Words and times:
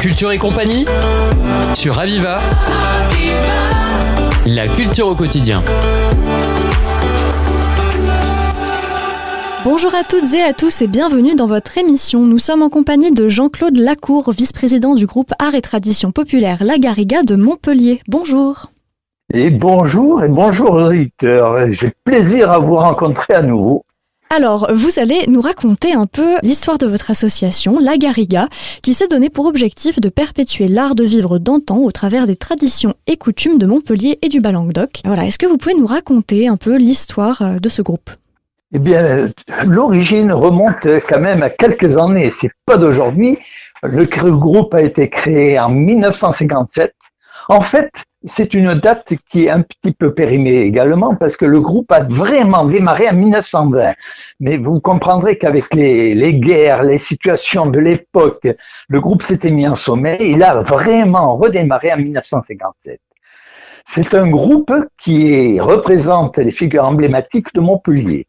Culture 0.00 0.32
et 0.32 0.38
compagnie 0.38 0.86
sur 1.74 1.98
Aviva. 1.98 2.40
La 4.46 4.66
culture 4.66 5.08
au 5.08 5.14
quotidien. 5.14 5.62
Bonjour 9.62 9.94
à 9.94 10.02
toutes 10.02 10.32
et 10.32 10.40
à 10.40 10.54
tous 10.54 10.80
et 10.80 10.86
bienvenue 10.86 11.34
dans 11.34 11.44
votre 11.44 11.76
émission. 11.76 12.20
Nous 12.20 12.38
sommes 12.38 12.62
en 12.62 12.70
compagnie 12.70 13.12
de 13.12 13.28
Jean-Claude 13.28 13.76
Lacour, 13.76 14.32
vice-président 14.32 14.94
du 14.94 15.04
groupe 15.04 15.32
Art 15.38 15.54
et 15.54 15.60
Tradition 15.60 16.12
Populaire 16.12 16.64
La 16.64 16.78
Garriga 16.78 17.22
de 17.22 17.36
Montpellier. 17.36 18.00
Bonjour. 18.08 18.70
Et 19.34 19.50
bonjour 19.50 20.24
et 20.24 20.28
bonjour 20.28 20.70
auditeurs. 20.70 21.70
J'ai 21.70 21.92
plaisir 22.04 22.50
à 22.50 22.58
vous 22.58 22.76
rencontrer 22.76 23.34
à 23.34 23.42
nouveau. 23.42 23.84
Alors, 24.32 24.68
vous 24.72 25.00
allez 25.00 25.26
nous 25.26 25.40
raconter 25.40 25.92
un 25.92 26.06
peu 26.06 26.36
l'histoire 26.44 26.78
de 26.78 26.86
votre 26.86 27.10
association, 27.10 27.80
La 27.80 27.96
Garriga, 27.96 28.46
qui 28.80 28.94
s'est 28.94 29.08
donné 29.08 29.28
pour 29.28 29.46
objectif 29.46 30.00
de 30.00 30.08
perpétuer 30.08 30.68
l'art 30.68 30.94
de 30.94 31.02
vivre 31.02 31.40
d'antan 31.40 31.78
au 31.78 31.90
travers 31.90 32.28
des 32.28 32.36
traditions 32.36 32.94
et 33.08 33.16
coutumes 33.16 33.58
de 33.58 33.66
Montpellier 33.66 34.20
et 34.22 34.28
du 34.28 34.40
Bas-Languedoc. 34.40 35.00
Voilà, 35.04 35.24
est-ce 35.24 35.36
que 35.36 35.46
vous 35.46 35.56
pouvez 35.56 35.74
nous 35.74 35.86
raconter 35.86 36.46
un 36.46 36.56
peu 36.56 36.76
l'histoire 36.76 37.42
euh, 37.42 37.58
de 37.58 37.68
ce 37.68 37.82
groupe? 37.82 38.10
Eh 38.72 38.78
bien, 38.78 39.30
l'origine 39.66 40.30
remonte 40.30 40.86
quand 41.08 41.18
même 41.18 41.42
à 41.42 41.50
quelques 41.50 41.96
années. 41.96 42.32
C'est 42.32 42.52
pas 42.66 42.76
d'aujourd'hui. 42.76 43.36
Le 43.82 44.04
groupe 44.30 44.74
a 44.74 44.82
été 44.82 45.08
créé 45.08 45.58
en 45.58 45.70
1957. 45.70 46.94
En 47.48 47.60
fait, 47.60 47.90
c'est 48.24 48.52
une 48.54 48.74
date 48.74 49.14
qui 49.30 49.46
est 49.46 49.50
un 49.50 49.62
petit 49.62 49.92
peu 49.92 50.12
périmée 50.12 50.58
également 50.58 51.14
parce 51.14 51.36
que 51.36 51.46
le 51.46 51.60
groupe 51.60 51.90
a 51.90 52.00
vraiment 52.00 52.66
démarré 52.66 53.08
en 53.08 53.14
1920. 53.14 53.94
Mais 54.40 54.58
vous 54.58 54.80
comprendrez 54.80 55.38
qu'avec 55.38 55.72
les, 55.74 56.34
guerres, 56.34 56.82
les 56.82 56.98
situations 56.98 57.66
de 57.66 57.78
l'époque, 57.78 58.46
le 58.88 59.00
groupe 59.00 59.22
s'était 59.22 59.50
mis 59.50 59.66
en 59.66 59.74
sommeil. 59.74 60.18
Il 60.20 60.42
a 60.42 60.60
vraiment 60.60 61.36
redémarré 61.36 61.92
en 61.92 61.98
1957. 61.98 63.00
C'est 63.86 64.14
un 64.14 64.28
groupe 64.28 64.72
qui 64.98 65.58
représente 65.58 66.36
les 66.36 66.52
figures 66.52 66.84
emblématiques 66.84 67.52
de 67.54 67.60
Montpellier 67.60 68.26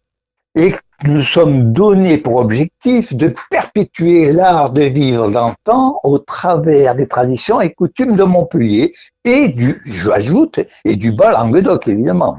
nous 1.04 1.22
sommes 1.22 1.74
donnés 1.74 2.18
pour 2.18 2.36
objectif 2.36 3.16
de 3.16 3.34
perpétuer 3.50 4.32
l'art 4.32 4.72
de 4.72 4.84
vivre 4.84 5.30
d'antan 5.32 6.00
au 6.04 6.20
travers 6.20 6.96
des 6.96 7.08
traditions 7.08 7.60
et 7.60 7.74
coutumes 7.74 8.16
de 8.16 8.24
Montpellier 8.24 8.92
et 9.24 9.50
du, 9.50 9.82
j'ajoute, 9.86 10.60
et 10.86 10.96
du 10.96 11.12
bas 11.12 11.32
Languedoc, 11.32 11.88
évidemment. 11.88 12.38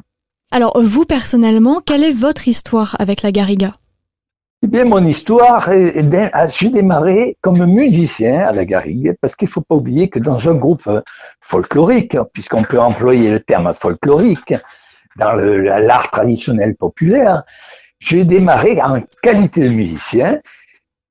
Alors, 0.50 0.80
vous 0.80 1.04
personnellement, 1.04 1.80
quelle 1.80 2.04
est 2.04 2.12
votre 2.12 2.46
histoire 2.46 2.96
avec 2.98 3.22
la 3.22 3.32
Garriga? 3.32 3.72
Eh 4.64 4.68
bien, 4.68 4.84
mon 4.84 5.02
histoire, 5.02 5.68
j'ai 5.72 6.68
démarré 6.68 7.36
comme 7.40 7.64
musicien 7.64 8.46
à 8.46 8.52
la 8.52 8.64
Garrigue, 8.64 9.16
parce 9.20 9.34
qu'il 9.34 9.48
faut 9.48 9.62
pas 9.62 9.74
oublier 9.74 10.08
que 10.08 10.20
dans 10.20 10.48
un 10.48 10.54
groupe 10.54 10.88
folklorique, 11.40 12.16
puisqu'on 12.32 12.62
peut 12.62 12.78
employer 12.78 13.30
le 13.32 13.40
terme 13.40 13.74
folklorique 13.74 14.54
dans 15.16 15.32
l'art 15.32 16.10
traditionnel 16.10 16.76
populaire, 16.76 17.42
j'ai 18.02 18.24
démarré 18.24 18.82
en 18.82 19.00
qualité 19.22 19.60
de 19.60 19.68
musicien. 19.68 20.40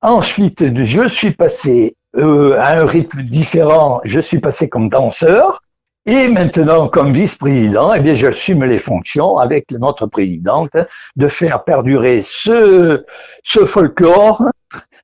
Ensuite, 0.02 0.84
je 0.84 1.08
suis 1.08 1.31
passé 1.31 1.95
euh, 2.17 2.59
à 2.59 2.80
un 2.80 2.86
rythme 2.86 3.23
différent. 3.23 4.02
Je 4.03 4.20
suis 4.20 4.39
passé 4.39 4.67
comme 4.67 4.89
danseur. 4.89 5.62
Et 6.06 6.28
maintenant, 6.28 6.89
comme 6.89 7.14
vice-président, 7.14 7.94
eh 7.94 8.02
bien, 8.02 8.14
j'assume 8.14 8.66
les 8.66 8.80
fonctions 8.80 9.38
avec 9.38 9.72
notre 9.72 10.08
présidente 10.08 10.75
de 11.16 11.28
faire 11.28 11.64
perdurer 11.64 12.22
ce, 12.23 13.06
ce 13.44 13.66
folklore 13.66 14.44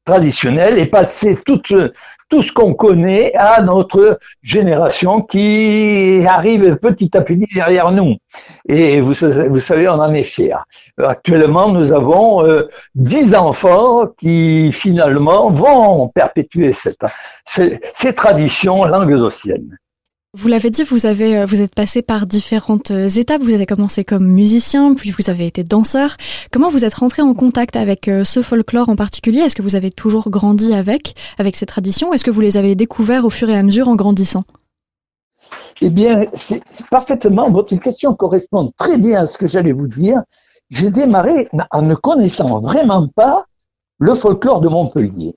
traditionnel 0.08 0.80
et 0.80 0.86
passer 0.86 1.38
toute, 1.46 1.76
tout 2.30 2.42
ce 2.42 2.52
qu'on 2.54 2.74
connaît 2.74 3.34
à 3.36 3.62
notre 3.62 4.20
génération 4.42 5.22
qui 5.22 6.24
arrive 6.26 6.78
petit 6.78 7.12
à 7.16 7.22
petit 7.22 7.54
derrière 7.54 7.92
nous. 7.92 8.16
Et 8.70 9.02
vous, 9.02 9.14
vous 9.50 9.60
savez, 9.60 9.90
on 9.90 10.00
en 10.00 10.14
est 10.14 10.24
fiers. 10.24 10.56
Actuellement, 10.98 11.68
nous 11.70 11.92
avons 11.92 12.46
euh, 12.46 12.70
dix 12.96 13.36
enfants 13.36 14.08
qui 14.18 14.72
finalement 14.72 15.52
vont 15.52 16.08
perpétuer 16.08 16.72
cette, 16.72 17.06
ces, 17.44 17.80
ces 17.94 18.14
traditions 18.14 18.86
languedociennes. 18.86 19.78
Vous 20.34 20.50
l'avez 20.50 20.70
dit, 20.70 20.84
vous 20.84 21.06
avez, 21.06 21.38
euh, 21.38 21.46
vous 21.46 21.62
êtes 21.62 21.74
passé 21.74 22.02
par 22.02 22.26
différentes 22.26 22.92
euh, 22.92 23.08
étapes. 23.08 23.42
Vous 23.42 23.54
avez 23.54 23.66
commencé 23.66 24.04
comme 24.04 24.28
musicien, 24.28 24.94
puis 24.94 25.12
vous 25.12 25.30
avez 25.30 25.48
été 25.48 25.64
danseur. 25.64 26.18
Comment 26.52 26.70
vous 26.70 26.84
êtes 26.84 26.96
rentré 26.96 27.22
en 27.22 27.34
contact 27.34 27.78
avec 27.78 28.10
euh, 28.10 28.26
ce 28.26 28.42
folklore 28.42 28.90
en 28.90 28.98
particulier? 28.98 29.40
Est-ce 29.40 29.56
que 29.56 29.62
vous 29.62 29.78
avez 29.78 29.90
toujours 29.90 30.30
grandi 30.30 30.74
avec, 30.74 31.16
avec 31.38 31.56
ces 31.56 31.66
traditions 31.66 32.14
Est-ce 32.14 32.26
que 32.26 32.32
vous 32.32 32.42
les 32.42 32.58
avez 32.58 32.76
découvertes 32.76 33.24
au 33.24 33.30
fur 33.30 33.50
et 33.50 33.56
à 33.56 33.64
mesure 33.64 33.88
en 33.88 33.96
grandissant? 33.96 34.44
Eh 35.80 35.90
bien, 35.90 36.26
c'est 36.34 36.62
parfaitement, 36.90 37.50
votre 37.50 37.76
question 37.78 38.14
correspond 38.14 38.72
très 38.78 38.98
bien 38.98 39.22
à 39.22 39.28
ce 39.28 39.38
que 39.38 39.48
j'allais 39.48 39.72
vous 39.72 39.88
dire. 39.88 40.22
J'ai 40.70 40.90
démarré 40.90 41.48
en 41.72 41.82
ne 41.82 41.96
connaissant 41.96 42.60
vraiment 42.60 43.08
pas 43.08 43.46
le 44.00 44.14
folklore 44.14 44.60
de 44.60 44.68
Montpellier. 44.68 45.34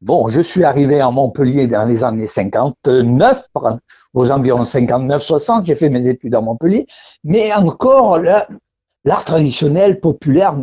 Bon, 0.00 0.30
je 0.30 0.40
suis 0.40 0.64
arrivé 0.64 1.00
à 1.00 1.10
Montpellier 1.10 1.66
dans 1.66 1.84
les 1.84 2.02
années 2.02 2.26
59, 2.26 3.44
aux 4.14 4.30
environs 4.30 4.62
59-60, 4.62 5.66
j'ai 5.66 5.74
fait 5.74 5.90
mes 5.90 6.08
études 6.08 6.34
à 6.34 6.40
Montpellier, 6.40 6.86
mais 7.22 7.52
encore 7.52 8.18
l'art 8.18 9.24
traditionnel 9.26 10.00
populaire, 10.00 10.56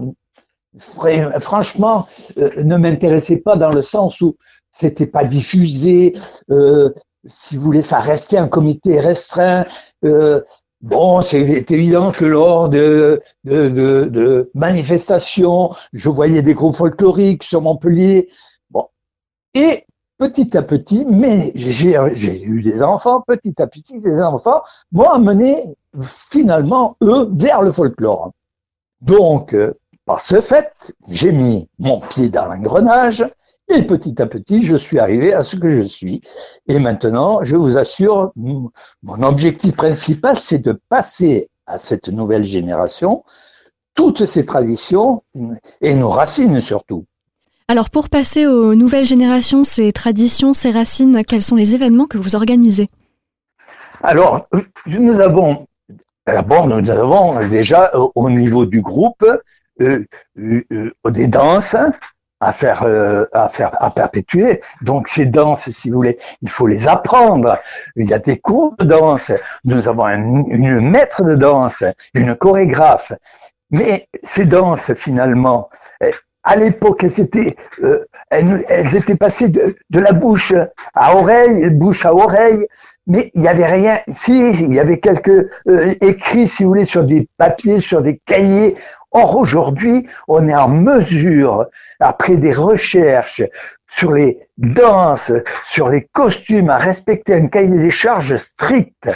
franchement, 0.79 2.07
euh, 2.39 2.63
ne 2.63 2.77
m'intéressait 2.77 3.41
pas 3.41 3.57
dans 3.57 3.69
le 3.69 3.83
sens 3.83 4.21
où 4.21 4.35
c'était 4.71 5.05
pas 5.07 5.25
diffusé, 5.25 6.15
euh, 6.49 6.89
si 7.27 7.57
vous 7.57 7.63
voulez, 7.63 7.83
ça 7.83 7.99
restait 7.99 8.37
un 8.37 8.47
comité 8.47 8.99
restreint. 8.99 9.65
Euh, 10.03 10.41
Bon, 10.81 11.23
c'est 11.23 11.71
évident 11.71 12.11
que 12.11 12.23
lors 12.23 12.69
de, 12.69 13.19
de, 13.45 13.67
de, 13.67 14.05
de, 14.05 14.51
manifestations, 14.53 15.71
je 15.91 16.07
voyais 16.07 16.43
des 16.43 16.53
groupes 16.53 16.75
folkloriques 16.75 17.43
sur 17.43 17.63
Montpellier, 17.63 18.29
et 19.57 19.85
petit 20.19 20.55
à 20.55 20.61
petit, 20.61 21.05
mais 21.09 21.51
j'ai 21.55 21.95
eu 22.43 22.61
des 22.61 22.83
enfants, 22.83 23.23
petit 23.25 23.59
à 23.59 23.65
petit, 23.65 23.99
ces 24.01 24.21
enfants 24.21 24.61
m'ont 24.91 25.09
amené 25.09 25.63
finalement, 25.99 26.95
eux, 27.01 27.27
vers 27.33 27.63
le 27.63 27.71
folklore. 27.71 28.31
Donc, 29.01 29.53
euh, 29.53 29.73
par 30.05 30.21
ce 30.21 30.41
fait, 30.41 30.71
j'ai 31.09 31.31
mis 31.31 31.69
mon 31.79 31.99
pied 31.99 32.29
dans 32.29 32.45
l'engrenage 32.45 33.25
et 33.67 33.81
petit 33.81 34.21
à 34.21 34.27
petit, 34.27 34.61
je 34.61 34.77
suis 34.77 34.99
arrivé 34.99 35.33
à 35.33 35.41
ce 35.41 35.55
que 35.55 35.69
je 35.69 35.83
suis. 35.83 36.21
Et 36.67 36.79
maintenant, 36.79 37.43
je 37.43 37.55
vous 37.55 37.77
assure, 37.77 38.31
mon 38.35 39.23
objectif 39.23 39.75
principal, 39.75 40.37
c'est 40.37 40.59
de 40.59 40.79
passer 40.87 41.49
à 41.65 41.79
cette 41.79 42.09
nouvelle 42.09 42.45
génération 42.45 43.23
toutes 43.95 44.25
ces 44.25 44.45
traditions 44.45 45.23
et 45.81 45.95
nos 45.95 46.09
racines 46.09 46.61
surtout. 46.61 47.05
Alors 47.69 47.89
pour 47.89 48.07
passer 48.07 48.47
aux 48.47 48.75
nouvelles 48.75 49.03
générations, 49.03 49.65
ces 49.65 49.91
traditions, 49.91 50.53
ces 50.53 50.71
racines, 50.71 51.25
quels 51.27 51.41
sont 51.41 51.57
les 51.57 51.75
événements 51.75 52.05
que 52.05 52.17
vous 52.17 52.37
organisez? 52.37 52.87
Alors, 54.01 54.47
nous 54.85 55.19
avons, 55.19 55.67
d'abord, 56.25 56.67
nous 56.67 56.89
avons 56.89 57.45
déjà 57.45 57.91
au 58.15 58.29
niveau 58.29 58.65
du 58.65 58.79
groupe 58.79 59.25
euh, 59.81 60.05
euh, 60.39 60.63
euh, 60.71 60.91
des 61.09 61.27
danses 61.27 61.75
à 62.39 62.53
faire, 62.53 62.83
à 63.33 63.49
faire, 63.49 63.75
à 63.83 63.91
perpétuer. 63.91 64.61
Donc 64.81 65.09
ces 65.09 65.25
danses, 65.25 65.69
si 65.69 65.89
vous 65.89 65.97
voulez, 65.97 66.17
il 66.41 66.49
faut 66.49 66.67
les 66.67 66.87
apprendre. 66.87 67.59
Il 67.97 68.09
y 68.09 68.13
a 68.13 68.19
des 68.19 68.37
cours 68.37 68.77
de 68.77 68.85
danse. 68.85 69.29
Nous 69.65 69.89
avons 69.89 70.07
une 70.07 70.89
maître 70.89 71.21
de 71.21 71.35
danse, 71.35 71.83
une 72.13 72.33
chorégraphe. 72.35 73.11
Mais 73.71 74.07
ces 74.23 74.45
danses, 74.45 74.93
finalement, 74.93 75.69
à 76.47 76.55
l'époque, 76.55 77.03
elles 77.03 77.19
étaient, 77.19 77.57
euh, 77.83 78.05
elles, 78.29 78.95
étaient 78.95 79.17
passées 79.17 79.49
de, 79.49 79.75
la 79.91 80.13
bouche 80.13 80.53
à 80.95 81.15
oreille, 81.15 81.69
bouche 81.69 82.05
à 82.05 82.13
oreille, 82.13 82.65
mais 83.05 83.31
il 83.35 83.41
n'y 83.41 83.49
avait 83.49 83.65
rien. 83.65 83.99
Si, 84.09 84.51
il 84.51 84.73
y 84.73 84.79
avait 84.79 84.99
quelques 84.99 85.45
euh, 85.67 85.93
écrits, 85.99 86.47
si 86.47 86.63
vous 86.63 86.69
voulez, 86.69 86.85
sur 86.85 87.03
des 87.03 87.27
papiers, 87.37 87.81
sur 87.81 88.01
des 88.01 88.21
cahiers. 88.25 88.77
Or, 89.11 89.35
aujourd'hui, 89.35 90.07
on 90.29 90.47
est 90.47 90.55
en 90.55 90.69
mesure, 90.69 91.65
après 91.99 92.37
des 92.37 92.53
recherches 92.53 93.43
sur 93.89 94.13
les 94.13 94.39
danses, 94.57 95.33
sur 95.65 95.89
les 95.89 96.07
costumes, 96.13 96.69
à 96.69 96.77
respecter 96.77 97.33
un 97.33 97.47
cahier 97.47 97.77
des 97.77 97.91
charges 97.91 98.37
strict. 98.37 99.09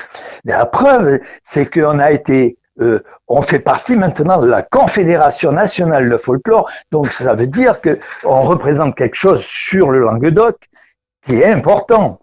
la 0.44 0.66
preuve, 0.66 1.19
c'est 1.44 1.72
qu'on 1.72 2.00
a 2.00 2.12
été 2.12 2.57
euh, 2.81 3.04
on 3.28 3.42
fait 3.42 3.60
partie 3.60 3.95
maintenant 3.95 4.42
de 4.42 4.48
la 4.48 4.62
Confédération 4.62 5.51
nationale 5.51 6.10
de 6.10 6.18
folklore, 6.18 6.69
donc 6.92 7.12
ça 7.12 7.33
veut 7.36 7.48
dire 7.48 7.80
qu'on 7.81 8.42
représente 8.42 8.95
quelque 8.95 9.16
chose 9.16 9.42
sur 9.42 9.89
le 9.89 10.00
Languedoc 10.00 10.57
qui 11.24 11.36
est 11.36 11.45
important. 11.45 12.19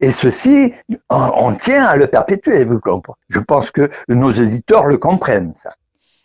Et 0.00 0.10
ceci, 0.10 0.74
on, 1.10 1.54
tient 1.54 1.84
à 1.84 1.96
le 1.96 2.08
perpétuer. 2.08 2.66
Je 3.28 3.38
pense 3.38 3.70
que 3.70 3.90
nos 4.08 4.32
éditeurs 4.32 4.86
le 4.86 4.98
comprennent, 4.98 5.52
ça. 5.54 5.70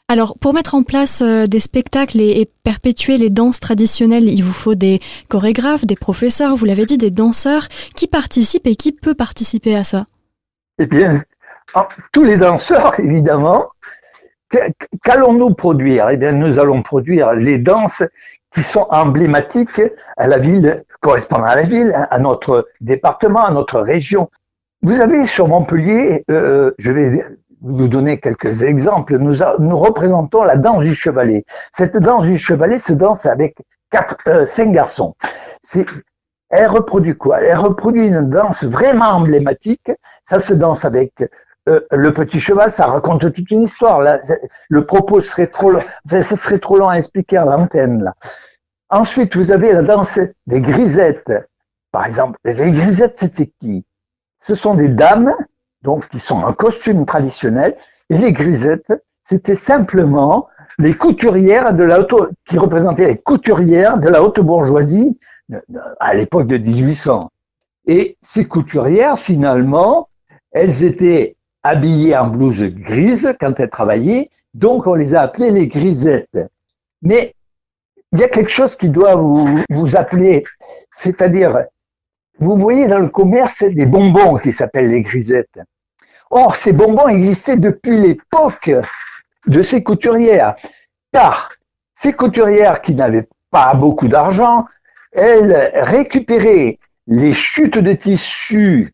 Alors, 0.10 0.38
pour 0.40 0.54
mettre 0.54 0.74
en 0.74 0.84
place 0.84 1.22
euh, 1.22 1.48
des 1.48 1.60
spectacles 1.60 2.22
et, 2.22 2.50
perpétuer 2.64 3.18
les 3.18 3.30
danses 3.30 3.60
traditionnelles, 3.60 4.30
il 4.30 4.42
vous 4.42 4.54
faut 4.54 4.74
des 4.74 5.02
chorégraphes, 5.28 5.86
des 5.86 5.98
professeurs, 5.98 6.56
vous 6.56 6.64
l'avez 6.64 6.86
dit, 6.86 6.98
des 6.98 7.12
danseurs. 7.12 7.68
Qui 7.94 8.08
participent 8.08 8.68
et 8.68 8.76
qui 8.76 8.94
peut 8.94 9.16
participer 9.16 9.76
à 9.76 9.84
ça? 9.84 10.06
Eh 10.80 10.86
bien, 10.86 11.24
tous 12.12 12.24
les 12.24 12.38
danseurs, 12.38 13.00
évidemment. 13.00 13.68
Qu'allons-nous 15.04 15.54
produire? 15.56 16.10
Eh 16.10 16.18
bien, 16.18 16.32
nous 16.32 16.58
allons 16.58 16.82
produire 16.82 17.34
les 17.34 17.60
danses 17.60 18.04
qui 18.54 18.64
sont 18.64 18.88
emblématiques 18.90 19.82
à 20.16 20.28
la 20.28 20.38
ville, 20.38 20.86
correspondant 21.02 21.44
à 21.44 21.56
la 21.56 21.64
ville, 21.64 21.94
à 22.10 22.18
notre 22.20 22.70
département, 22.80 23.46
à 23.46 23.52
notre 23.52 23.82
région. 23.82 24.30
Vous 24.82 25.02
avez 25.02 25.28
sur 25.28 25.48
Montpellier, 25.48 26.24
euh, 26.32 26.72
je 26.78 26.92
vais 26.92 27.26
vous 27.62 27.88
donner 27.88 28.20
quelques 28.20 28.62
exemples. 28.62 29.18
Nous, 29.18 29.78
représentons 29.78 30.44
la 30.44 30.56
danse 30.56 30.84
du 30.84 30.94
chevalet. 30.94 31.44
Cette 31.74 31.98
danse 31.98 32.24
du 32.24 32.38
chevalet 32.38 32.80
se 32.80 32.94
danse 32.94 33.26
avec 33.26 33.58
euh, 34.28 34.46
cinq 34.46 34.72
garçons. 34.72 35.16
Elle 36.50 36.68
reproduit 36.68 37.18
quoi? 37.18 37.42
Elle 37.42 37.58
reproduit 37.58 38.08
une 38.08 38.30
danse 38.30 38.64
vraiment 38.64 39.10
emblématique. 39.10 39.92
Ça 40.24 40.40
se 40.40 40.54
danse 40.54 40.86
avec 40.86 41.12
euh, 41.68 41.82
le 41.92 42.14
petit 42.14 42.40
cheval. 42.40 42.72
Ça 42.72 42.88
raconte 42.88 43.34
toute 43.34 43.52
une 43.52 43.64
histoire. 43.64 44.02
Le 44.70 44.86
propos 44.86 45.22
serait 45.22 45.48
trop, 45.48 45.72
long, 45.72 45.82
ce 46.10 46.36
serait 46.36 46.60
trop 46.60 46.78
long 46.78 46.90
à 46.90 46.96
expliquer 46.96 47.38
à 47.38 47.46
l'antenne. 47.46 48.12
Ensuite, 48.90 49.36
vous 49.36 49.52
avez 49.52 49.74
la 49.74 49.82
danse 49.82 50.20
des 50.48 50.62
grisettes. 50.62 51.32
Par 51.92 52.06
exemple, 52.06 52.40
les 52.46 52.72
grisettes, 52.72 53.18
c'était 53.18 53.52
qui? 53.60 53.86
Ce 54.40 54.56
sont 54.56 54.76
des 54.76 54.90
dames 54.90 55.34
donc 55.88 56.10
qui 56.10 56.20
sont 56.20 56.44
en 56.44 56.52
costume 56.52 57.06
traditionnel, 57.06 57.78
et 58.10 58.18
les 58.18 58.34
grisettes, 58.34 58.94
c'était 59.24 59.56
simplement 59.56 60.50
les 60.80 60.94
couturières 60.94 61.74
de 61.74 61.86
la 61.86 62.02
haute, 62.02 62.32
qui 62.46 62.58
représentaient 62.58 63.08
les 63.08 63.18
couturières 63.18 63.98
de 63.98 64.10
la 64.10 64.22
haute 64.22 64.42
bourgeoisie 64.42 65.18
à 66.02 66.14
l'époque 66.14 66.48
de 66.48 66.58
1800. 66.58 67.32
Et 67.88 68.18
ces 68.22 68.46
couturières, 68.50 69.18
finalement, 69.18 70.10
elles 70.52 70.84
étaient 70.84 71.37
habillées 71.64 72.16
en 72.18 72.28
blouse 72.28 72.64
grise 72.64 73.36
quand 73.40 73.60
elles 73.60 73.70
travaillaient, 73.70 74.30
donc 74.54 74.88
on 74.88 74.94
les 74.94 75.16
a 75.16 75.22
appelées 75.22 75.52
les 75.52 75.68
grisettes. 75.68 76.40
Mais 77.02 77.34
il 78.12 78.20
y 78.20 78.24
a 78.24 78.30
quelque 78.30 78.52
chose 78.52 78.76
qui 78.76 78.90
doit 78.90 79.16
vous, 79.16 79.64
vous 79.70 79.96
appeler, 79.96 80.46
c'est-à-dire 80.92 81.66
vous 82.40 82.58
voyez 82.58 82.88
dans 82.88 83.00
le 83.00 83.10
commerce 83.10 83.64
des 83.64 83.86
bonbons 83.86 84.38
qui 84.38 84.52
s'appellent 84.52 84.90
les 84.90 85.02
grisettes. 85.02 85.60
Or, 86.30 86.56
ces 86.56 86.74
bonbons 86.74 87.08
existaient 87.08 87.58
depuis 87.58 88.00
l'époque 88.00 88.72
de 89.48 89.62
ces 89.62 89.84
couturières. 89.84 90.56
Car 91.12 91.52
ces 91.96 92.14
couturières 92.14 92.82
qui 92.82 92.94
n'avaient 92.94 93.28
pas 93.50 93.74
beaucoup 93.74 94.08
d'argent, 94.08 94.66
elles 95.14 95.72
récupéraient 95.74 96.80
les 97.08 97.34
chutes 97.34 97.78
de 97.78 97.94
tissu 97.94 98.94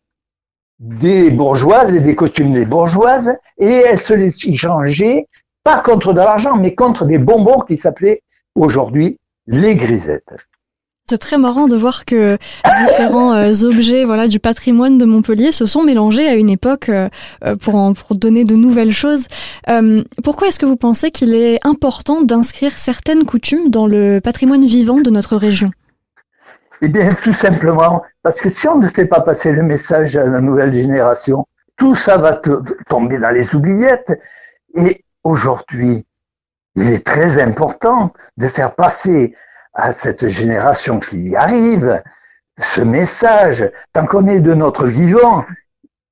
des 0.78 1.30
bourgeoises 1.30 1.94
et 1.94 2.00
des 2.00 2.14
costumes 2.14 2.52
des 2.52 2.66
bourgeoises 2.66 3.36
et 3.58 3.82
elles 3.86 4.00
se 4.00 4.14
les 4.14 4.34
échangeaient 4.46 5.26
pas 5.62 5.80
contre 5.80 6.12
de 6.12 6.18
l'argent 6.18 6.56
mais 6.56 6.74
contre 6.74 7.04
des 7.04 7.18
bonbons 7.18 7.60
qui 7.60 7.76
s'appelaient 7.76 8.22
aujourd'hui 8.54 9.18
les 9.46 9.76
grisettes. 9.76 10.34
C'est 11.06 11.18
très 11.18 11.36
marrant 11.36 11.68
de 11.68 11.76
voir 11.76 12.06
que 12.06 12.38
différents 12.86 13.34
euh, 13.34 13.52
objets 13.64 14.06
voilà 14.06 14.26
du 14.26 14.40
patrimoine 14.40 14.96
de 14.96 15.04
Montpellier 15.04 15.52
se 15.52 15.66
sont 15.66 15.82
mélangés 15.82 16.26
à 16.26 16.34
une 16.34 16.48
époque 16.48 16.88
euh, 16.88 17.10
euh, 17.44 17.56
pour 17.56 18.16
donner 18.16 18.44
de 18.44 18.54
nouvelles 18.54 18.94
choses. 18.94 19.26
pourquoi 20.22 20.48
est-ce 20.48 20.58
que 20.58 20.64
vous 20.64 20.76
pensez 20.76 21.10
qu'il 21.10 21.34
est 21.34 21.58
important 21.66 22.22
d'inscrire 22.22 22.72
certaines 22.72 23.26
coutumes 23.26 23.68
dans 23.68 23.86
le 23.86 24.20
patrimoine 24.24 24.64
vivant 24.64 25.00
de 25.00 25.10
notre 25.10 25.36
région? 25.36 25.68
Eh 26.84 26.88
bien, 26.88 27.14
tout 27.14 27.32
simplement 27.32 28.02
parce 28.22 28.42
que 28.42 28.50
si 28.50 28.68
on 28.68 28.76
ne 28.76 28.88
fait 28.88 29.06
pas 29.06 29.22
passer 29.22 29.52
le 29.52 29.62
message 29.62 30.18
à 30.18 30.26
la 30.26 30.42
nouvelle 30.42 30.70
génération, 30.70 31.46
tout 31.78 31.94
ça 31.94 32.18
va 32.18 32.38
tomber 32.90 33.16
dans 33.16 33.30
les 33.30 33.54
oubliettes. 33.54 34.12
Et 34.74 35.02
aujourd'hui, 35.22 36.06
il 36.74 36.90
est 36.90 37.02
très 37.02 37.40
important 37.40 38.12
de 38.36 38.48
faire 38.48 38.74
passer 38.74 39.34
à 39.72 39.94
cette 39.94 40.28
génération 40.28 41.00
qui 41.00 41.34
arrive 41.34 42.02
ce 42.60 42.82
message, 42.82 43.64
tant 43.94 44.04
qu'on 44.04 44.26
est 44.26 44.40
de 44.40 44.52
notre 44.52 44.86
vivant. 44.86 45.42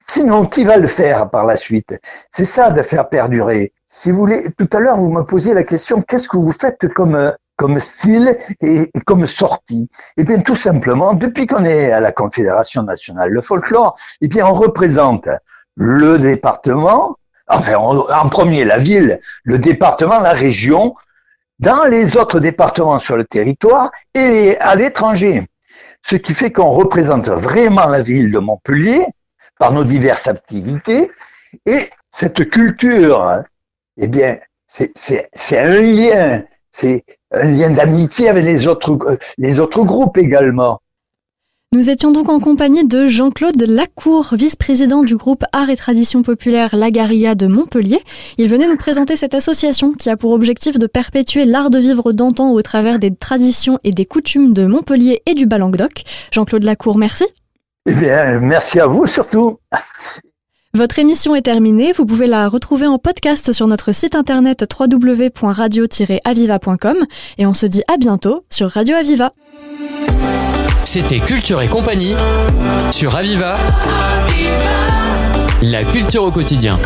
Sinon, 0.01 0.47
qui 0.47 0.65
va 0.65 0.79
le 0.79 0.87
faire 0.89 1.29
par 1.29 1.45
la 1.45 1.57
suite? 1.57 2.01
C'est 2.31 2.47
ça 2.47 2.71
de 2.71 2.81
faire 2.81 3.11
perdurer. 3.11 3.75
Si 3.89 4.11
vous 4.11 4.17
voulez, 4.21 4.51
tout 4.57 4.71
à 4.73 4.81
l'heure, 4.81 4.97
vous 4.97 5.13
me 5.13 5.23
posiez 5.23 5.53
la 5.53 5.65
question, 5.65 6.01
qu'est-ce 6.01 6.31
que 6.31 6.39
vous 6.39 6.51
faites 6.51 6.89
comme, 6.95 7.35
comme 7.57 7.79
style 7.81 8.37
et, 8.61 8.91
comme 9.07 9.27
sortie 9.27 9.89
Eh 10.17 10.25
bien, 10.25 10.41
tout 10.41 10.57
simplement, 10.57 11.15
depuis 11.15 11.47
qu'on 11.47 11.65
est 11.65 11.93
à 11.93 12.01
la 12.01 12.13
Confédération 12.13 12.83
nationale, 12.83 13.31
le 13.31 13.43
folklore, 13.43 13.97
eh 14.21 14.29
bien, 14.29 14.47
on 14.47 14.53
représente 14.53 15.29
le 15.77 16.19
département, 16.19 17.17
enfin, 17.47 17.77
en 17.77 18.29
premier 18.29 18.65
la 18.65 18.79
ville, 18.79 19.21
le 19.45 19.59
département, 19.59 20.19
la 20.19 20.33
région, 20.33 20.95
dans 21.59 21.85
les 21.85 22.17
autres 22.17 22.41
départements 22.41 22.99
sur 22.99 23.17
le 23.17 23.25
territoire 23.25 23.91
et 24.15 24.57
à 24.59 24.75
l'étranger. 24.75 25.47
Ce 26.05 26.17
qui 26.17 26.35
fait 26.35 26.51
qu'on 26.51 26.71
représente 26.71 27.29
vraiment 27.29 27.87
la 27.87 28.03
ville 28.03 28.33
de 28.33 28.39
Montpellier 28.39 29.07
par 29.59 29.73
nos 29.73 29.85
diverses 29.85 30.27
activités 30.27 31.13
et 31.67 31.89
cette 32.11 32.51
culture, 32.51 33.43
eh 33.97 34.09
bien, 34.09 34.39
c'est 34.67 35.59
un 35.59 35.81
lien, 35.81 36.43
c'est 36.73 37.05
un 37.31 37.49
lien 37.49 37.71
d'amitié 37.71 38.29
avec 38.29 38.45
les 38.45 38.67
autres, 38.67 39.19
les 39.39 39.61
autres 39.61 39.85
groupes 39.85 40.19
également. 40.19 40.81
Nous 41.75 41.89
étions 41.89 42.13
donc 42.13 42.29
en 42.29 42.39
compagnie 42.39 42.87
de 42.87 43.07
Jean-Claude 43.07 43.63
Lacour, 43.63 44.35
vice-président 44.35 45.03
du 45.03 45.17
groupe 45.17 45.43
Art 45.53 45.71
et 45.71 45.77
Tradition 45.77 46.23
Populaire 46.23 46.77
Lagaria 46.77 47.35
de 47.35 47.47
Montpellier. 47.47 47.99
Il 48.37 48.51
venait 48.51 48.69
nous 48.69 48.77
présenter 48.77 49.17
cette 49.17 49.33
association 49.33 49.95
qui 49.95 50.11
a 50.11 50.19
pour 50.19 50.33
objectif 50.33 50.79
de 50.79 50.87
perpétuer 50.87 51.47
l'art 51.47 51.71
de 51.71 51.79
vivre 51.79 52.13
d'antan 52.13 52.53
au 52.53 52.61
travers 52.61 52.99
des 52.99 53.15
traditions 53.15 53.79
et 53.85 53.93
des 53.93 54.05
coutumes 54.05 54.53
de 54.53 54.67
Montpellier 54.67 55.23
et 55.25 55.33
du 55.33 55.47
Bas-Languedoc. 55.47 56.03
Jean-Claude 56.31 56.65
Lacour, 56.65 56.99
merci. 56.99 57.25
Eh 57.87 57.95
bien, 57.95 58.39
merci 58.39 58.79
à 58.79 58.87
vous 58.87 59.07
surtout. 59.07 59.59
Votre 60.75 60.99
émission 60.99 61.37
est 61.37 61.43
terminée, 61.43 61.93
vous 61.93 62.07
pouvez 62.07 62.27
la 62.27 62.49
retrouver 62.49 62.87
en 62.87 62.99
podcast 62.99 63.53
sur 63.53 63.67
notre 63.67 63.93
site 63.93 64.15
internet 64.15 64.65
www.radio-aviva.com 64.81 66.97
et 67.37 67.45
on 67.45 67.53
se 67.53 67.67
dit 67.67 67.83
à 67.93 67.99
bientôt 67.99 68.47
sur 68.49 68.71
Radio 68.71 68.97
Aviva. 68.97 69.35
C'était 70.87 71.19
Culture 71.19 71.61
et 71.61 71.69
compagnie 71.69 72.15
sur 72.91 73.15
Aviva. 73.15 73.59
La 75.61 75.85
culture 75.85 76.25
au 76.25 76.31
quotidien. 76.31 76.79